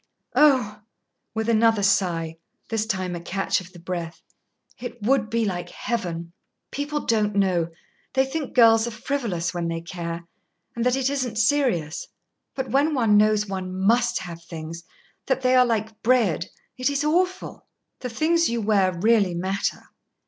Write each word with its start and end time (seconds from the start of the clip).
"Oh!" 0.33 0.79
with 1.35 1.47
another 1.47 1.83
sigh, 1.83 2.37
this 2.69 2.87
time 2.87 3.15
a 3.15 3.19
catch 3.21 3.61
of 3.61 3.71
the 3.71 3.77
breath, 3.77 4.19
"it 4.79 4.99
would 5.03 5.29
be 5.29 5.45
like 5.45 5.69
Heaven! 5.69 6.33
People 6.71 7.01
don't 7.05 7.35
know; 7.35 7.67
they 8.13 8.25
think 8.25 8.55
girls 8.55 8.87
are 8.87 8.97
frivolous 8.97 9.53
when 9.53 9.67
they 9.67 9.79
care, 9.79 10.25
and 10.75 10.83
that 10.87 10.95
it 10.95 11.07
isn't 11.11 11.35
serious. 11.37 12.07
But 12.55 12.71
when 12.71 12.95
one 12.95 13.15
knows 13.15 13.45
one 13.45 13.79
must 13.79 14.17
have 14.21 14.41
things, 14.43 14.83
that 15.27 15.41
they 15.43 15.53
are 15.55 15.67
like 15.67 16.01
bread, 16.01 16.47
it 16.79 16.89
is 16.89 17.03
awful!" 17.03 17.67
"The 17.99 18.09
things 18.09 18.49
you 18.49 18.59
wear 18.59 18.91
really 18.99 19.35
matter." 19.35 19.83